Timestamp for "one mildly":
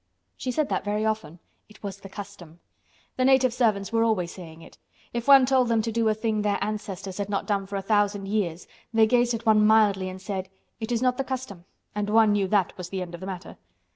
9.45-10.09